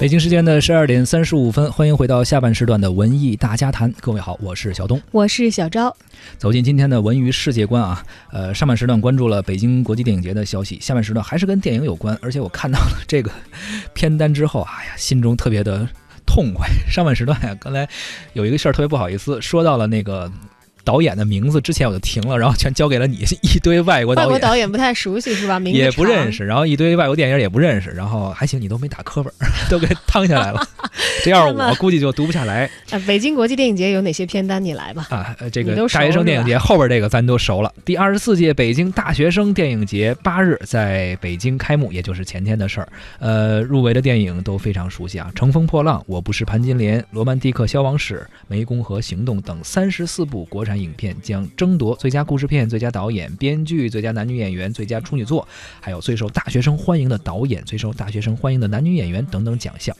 [0.00, 3.92] 北京时间的十二点三十五分，欢迎回到下半时段的文艺大家谈。
[4.00, 5.96] 各位好，我是小东，我是小昭。
[6.38, 13.30] 走进今天的文娱世界观啊，呃，上半时段关注了北京国际电影节的消息，下半时段还是跟电影有关，而且我看到了这个
[13.94, 15.88] 片单之后，哎呀，心中特别的
[16.26, 16.68] 痛快。
[16.90, 17.88] 上半时段呀，刚才
[18.34, 20.30] 有一个事儿特别不好意思，说到了那个。
[20.84, 24.28] 导演的名字之前我就停了，然后全交给了你， 一堆外国导演。
[24.30, 25.58] 外国导演不太熟悉是吧？
[25.58, 29.30] 名也不认识，然后一堆外国电影也不认识，然后还行，你都没打磕巴，
[29.70, 30.66] 都给趟下来了。
[31.24, 32.70] 这要是我估计就读不下来。
[32.90, 34.62] 啊，北京国际电影节有哪些片单？
[34.64, 35.06] 你来吧。
[35.10, 37.72] 啊，这个大学生电影节后边这个咱都熟了。
[37.84, 42.88] 第二十四届北京大学生电影节八日在北京开幕，也就是前天的事儿。
[43.18, 48.26] 呃，入围的电影都非常熟悉啊，《乘风破浪》《我不是潘金莲》《罗曼蒂克消亡史》
[48.58, 55.46] 《湄公河行动》等三十四部国产影片将争夺最佳故事片、最佳导演、编剧、最佳男女演员、最佳处女作，
[55.80, 59.96] 还有最受大学生欢迎的导演、最受大学生欢迎的男女演员等等奖项。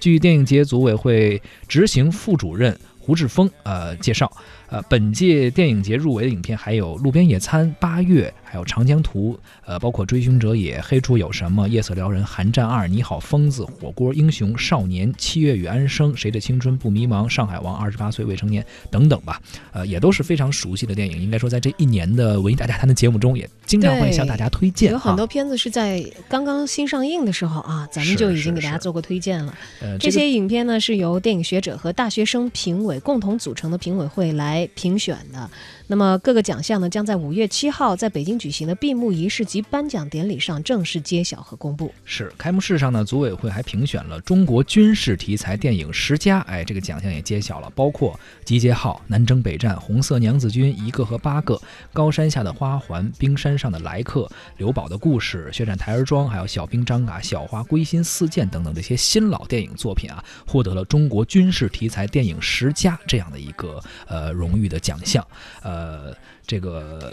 [0.00, 4.30] 据电影节组委会执行副主任胡志峰呃介绍，
[4.68, 8.32] 呃，本届电影节入围的影片还有《路边野餐》《八月》。
[8.52, 9.32] 还有《长江图》，
[9.64, 19.40] 呃，包括《追凶者也》《黑处有什么》《夜色撩人》《寒战二》《你好，疯子》《火锅英雄》《少年》《七月与安生》《谁的青春不迷茫》《上海王》《二十八岁未成年》等等吧，
[19.72, 21.18] 呃，也都是非常熟悉的电影。
[21.22, 24.92] 应该说，在这一年的文艺大家谈的节目中，也经常会向大家推荐。
[24.92, 29.54] 有很多片子是在刚刚新上映的时候啊，咱们就已经给大家做过推荐了。
[29.80, 35.50] 呃，这些影片呢，是由电影学者和大学生评委共同组成的评委会来评选的。
[35.88, 41.94] 那么各个奖项呢，将在五月七号在北京举行的闭幕仪式及颁奖典礼上正式揭晓和公布。
[42.04, 51.54] 是开幕式上呢，组委会还评选了中国军事题材电影十佳，哎，这个奖项也揭晓了，包括《集结号》《南征北战》《红色娘子军》《一个和八个》
[51.92, 54.22] 《高山下的花环》《冰山上的来客》
[54.56, 65.24] 《刘宝的故事》《血战台儿庄》还有《小兵张嘎》《小花归心似箭》等等这些新老电影作品啊，获得了中国军事题材电影十佳这样的一个呃荣誉的奖项，
[65.62, 65.92] 呃。
[65.92, 66.16] 呃，
[66.46, 67.12] 这个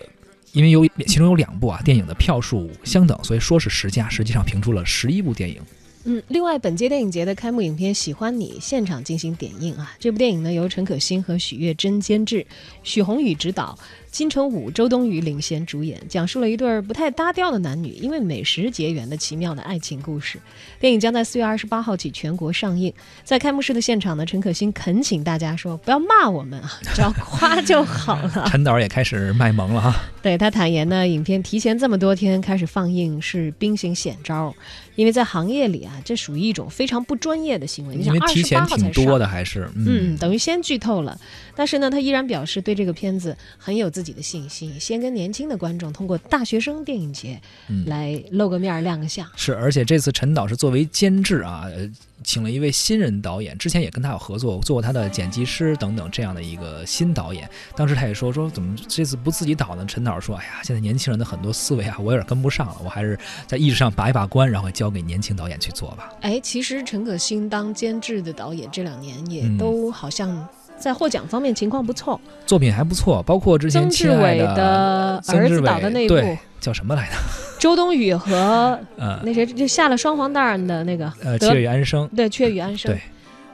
[0.51, 5.61] 因为有其中有两部啊，电影的票数相等，所以说是十佳，实际上评出了十一部电影。
[6.05, 9.93] 嗯，另外，本届电影节的开幕影片《喜欢你》现场进行点映啊。
[9.99, 12.47] 这部电影呢，由陈可辛和许月珍监制，
[12.83, 13.77] 许宏宇执导。
[14.11, 20.39] 金城武、周冬雨领衔主演，讲述了一对不太搭调的男女因为美食结缘的奇妙的爱情故事。
[20.79, 22.91] 电影将在四月二十八号起全国上映。
[23.23, 28.47] 在开幕式的现场呢，陈可辛恳请大家说不要骂我们啊， 只要夸就好了。
[28.51, 29.95] 陈导也开始卖萌了哈。
[30.21, 34.53] 对他坦言呢，影片提前这么多天开始放映是兵行险招，
[34.95, 37.95] 因为在行业里啊，这属于一种非常不专业的行为。
[37.95, 41.17] 因为提前挺多的还是嗯，等于先剧透了。
[41.55, 47.39] 但是呢，他依然表示对这个片子很有自己的信心，先跟年轻的观众通过大学生电影节
[47.85, 49.27] 来露个面、亮个相。
[49.35, 51.65] 是，而且这次陈导是作为监制啊，
[52.23, 57.49] 请了一位新人导演，之前也跟他有合作，做过他的剪辑师等等这样的一个新导演。
[57.75, 59.85] 当时他也说说怎么这次不自己导呢？
[59.85, 63.17] 陈导说：“哎呀，现在年轻人的很多思维啊，我有点跟不上了，我还是
[63.47, 70.47] 在意识上把一把关，然后交给年轻导演去做吧。”哎，其实陈可辛当监制的导演这两年也都好像。
[70.79, 77.13] 在获奖方面情况不错，作品还不错，包括之前曾志伟的儿子导的那一部叫什么来着？
[77.59, 83.01] 周冬雨和呃 那谁就下了双黄蛋的那个呃《雀与安生》对《雀与安生》对。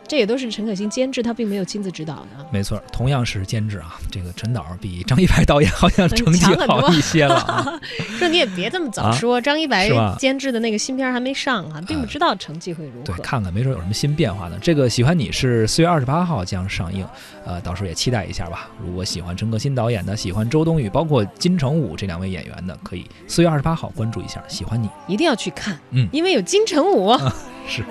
[0.08, 2.46] 这也都是陈可辛监制，他并没有亲自指导的。
[2.52, 7.80] 没错，同样是监制啊，这个陈导比张一白导演好像成绩好一些了。
[8.20, 13.04] 说你也别这么早说，张一白监制的那个新片还没上啊，并不知道成绩会如何。
[13.04, 14.58] 对，看看没准有什么新变化呢。
[14.62, 17.06] 这个喜欢你是四月二十八号将上映，
[17.46, 18.70] 呃，到时候也期待一下吧。
[18.80, 24.44] 如果喜欢陈可辛导演的，喜欢周冬雨，包括金城武这两位演员的，可以四月二十八号关注一下。
[24.48, 27.12] 喜欢你，一定要去看，嗯，因为有金城武。
[27.68, 27.84] 是。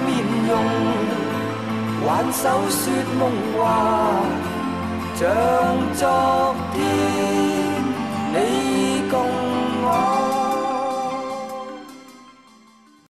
[0.00, 0.10] 面
[0.48, 0.50] 容，
[2.06, 2.82] 挽手说
[3.18, 3.20] 梦
[3.56, 3.60] 话，
[5.14, 5.20] 像
[5.94, 7.01] 昨天。